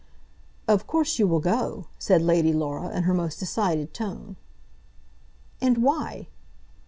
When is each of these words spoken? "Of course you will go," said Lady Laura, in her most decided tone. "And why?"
"Of 0.67 0.87
course 0.87 1.19
you 1.19 1.27
will 1.27 1.41
go," 1.41 1.85
said 1.99 2.23
Lady 2.23 2.53
Laura, 2.53 2.89
in 2.89 3.03
her 3.03 3.13
most 3.13 3.37
decided 3.39 3.93
tone. 3.93 4.35
"And 5.61 5.83
why?" 5.83 6.25